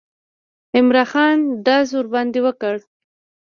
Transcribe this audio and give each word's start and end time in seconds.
عمرا 0.77 1.03
خان 1.11 1.37
ډز 1.65 1.87
ورباندې 1.95 2.39
وکړ. 2.43 2.75